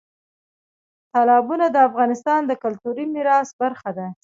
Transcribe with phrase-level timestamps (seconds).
[1.13, 4.07] تالابونه د افغانستان د کلتوري میراث برخه ده.